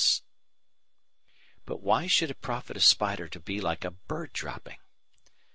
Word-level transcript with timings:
]But 1.67 1.81
why 1.83 2.07
should 2.07 2.31
it 2.31 2.41
profit 2.41 2.75
a 2.75 2.79
spider 2.79 3.27
to 3.27 3.39
be 3.39 3.61
like 3.61 3.85
a 3.85 3.91
bird 3.91 4.33
dropping? 4.33 4.77